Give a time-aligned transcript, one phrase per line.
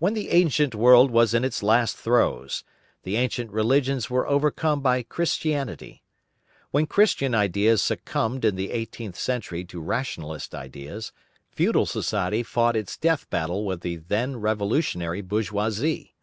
[0.00, 2.64] When the ancient world was in its last throes,
[3.04, 6.02] the ancient religions were overcome by Christianity.
[6.72, 11.12] When Christian ideas succumbed in the 18th century to rationalist ideas,
[11.48, 16.16] feudal society fought its death battle with the then revolutionary bourgeoisie.